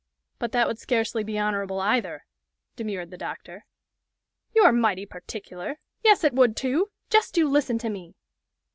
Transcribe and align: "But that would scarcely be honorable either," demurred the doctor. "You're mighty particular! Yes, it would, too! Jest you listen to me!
"But 0.39 0.51
that 0.53 0.67
would 0.67 0.79
scarcely 0.79 1.23
be 1.23 1.37
honorable 1.37 1.79
either," 1.79 2.25
demurred 2.75 3.11
the 3.11 3.19
doctor. 3.19 3.67
"You're 4.51 4.71
mighty 4.71 5.05
particular! 5.05 5.79
Yes, 6.03 6.23
it 6.23 6.33
would, 6.33 6.55
too! 6.57 6.89
Jest 7.11 7.37
you 7.37 7.47
listen 7.47 7.77
to 7.77 7.89
me! 7.91 8.15